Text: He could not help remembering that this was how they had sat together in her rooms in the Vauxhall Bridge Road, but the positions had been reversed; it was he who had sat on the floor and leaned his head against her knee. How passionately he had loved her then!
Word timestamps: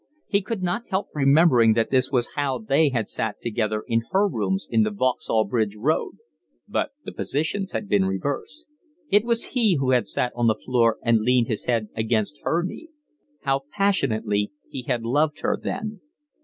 He 0.25 0.41
could 0.41 0.63
not 0.63 0.87
help 0.89 1.09
remembering 1.13 1.73
that 1.73 1.91
this 1.91 2.09
was 2.11 2.31
how 2.33 2.57
they 2.57 2.89
had 2.89 3.07
sat 3.07 3.39
together 3.39 3.83
in 3.87 4.01
her 4.09 4.27
rooms 4.27 4.67
in 4.67 4.81
the 4.81 4.89
Vauxhall 4.89 5.45
Bridge 5.45 5.75
Road, 5.77 6.13
but 6.67 6.89
the 7.05 7.11
positions 7.11 7.73
had 7.73 7.87
been 7.87 8.05
reversed; 8.05 8.65
it 9.09 9.23
was 9.23 9.51
he 9.53 9.75
who 9.75 9.91
had 9.91 10.07
sat 10.07 10.33
on 10.35 10.47
the 10.47 10.55
floor 10.55 10.97
and 11.03 11.21
leaned 11.21 11.49
his 11.49 11.65
head 11.65 11.89
against 11.95 12.39
her 12.41 12.63
knee. 12.63 12.89
How 13.41 13.65
passionately 13.71 14.51
he 14.67 14.81
had 14.87 15.03
loved 15.03 15.41
her 15.41 15.55
then! 15.55 16.01